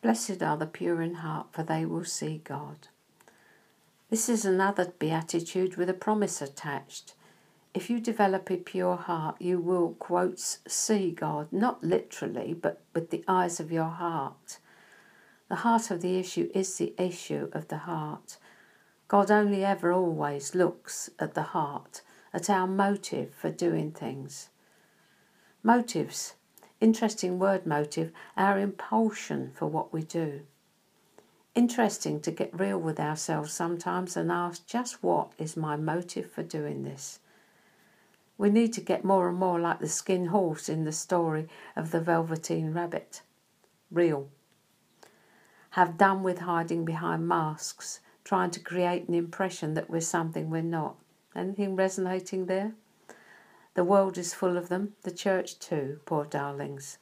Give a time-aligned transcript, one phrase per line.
[0.00, 2.88] Blessed are the pure in heart, for they will see God.
[4.10, 7.14] This is another beatitude with a promise attached.
[7.74, 13.10] If you develop a pure heart, you will, quotes, see God, not literally, but with
[13.10, 14.58] the eyes of your heart.
[15.48, 18.38] The heart of the issue is the issue of the heart.
[19.08, 22.02] God only ever always looks at the heart,
[22.32, 24.48] at our motive for doing things.
[25.62, 26.34] Motives,
[26.80, 30.42] interesting word motive, our impulsion for what we do.
[31.54, 36.42] Interesting to get real with ourselves sometimes and ask just what is my motive for
[36.42, 37.18] doing this?
[38.36, 41.90] We need to get more and more like the skin horse in the story of
[41.90, 43.22] the Velveteen Rabbit.
[43.90, 44.28] Real.
[45.70, 50.62] Have done with hiding behind masks, trying to create an impression that we're something we're
[50.62, 50.94] not.
[51.34, 52.74] Anything resonating there?
[53.78, 56.98] The world is full of them, the church too, poor darlings.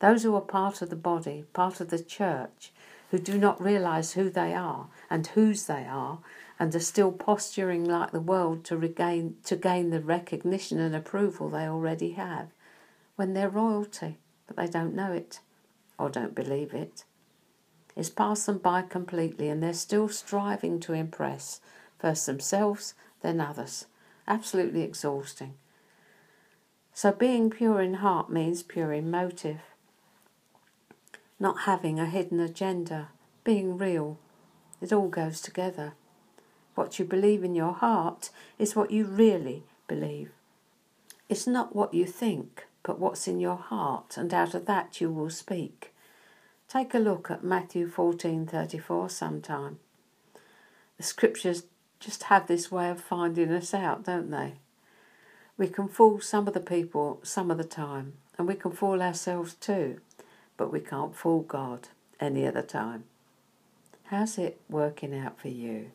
[0.00, 2.72] Those who are part of the body, part of the church,
[3.12, 6.18] who do not realize who they are and whose they are,
[6.58, 11.48] and are still posturing like the world to regain to gain the recognition and approval
[11.48, 12.48] they already have,
[13.14, 15.38] when they're royalty, but they don't know it
[16.00, 17.04] or don't believe it.
[17.94, 21.60] It's passed them by completely, and they're still striving to impress
[22.00, 23.86] first themselves, then others.
[24.30, 25.54] Absolutely exhausting.
[26.94, 29.60] So, being pure in heart means pure in motive
[31.40, 33.08] not having a hidden agenda,
[33.42, 34.18] being real.
[34.82, 35.94] It all goes together.
[36.74, 40.30] What you believe in your heart is what you really believe.
[41.30, 45.10] It's not what you think, but what's in your heart, and out of that you
[45.10, 45.94] will speak.
[46.68, 49.78] Take a look at Matthew 14:34 sometime.
[50.98, 51.64] The scriptures
[52.00, 54.54] just have this way of finding us out, don't they?
[55.56, 59.02] We can fool some of the people some of the time, and we can fool
[59.02, 60.00] ourselves too
[60.60, 61.88] but we can't fool God
[62.20, 63.04] any other time.
[64.08, 65.90] How's it working out for you?